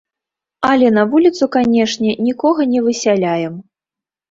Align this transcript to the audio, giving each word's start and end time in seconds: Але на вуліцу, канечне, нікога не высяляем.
Але 0.69 0.87
на 0.95 1.03
вуліцу, 1.11 1.43
канечне, 1.57 2.11
нікога 2.31 2.61
не 2.73 2.85
высяляем. 2.89 3.63